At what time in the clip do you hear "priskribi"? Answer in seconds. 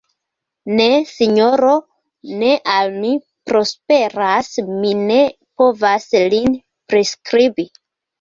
6.95-7.67